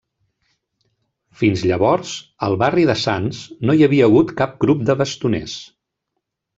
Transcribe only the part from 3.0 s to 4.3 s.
Sants no hi havia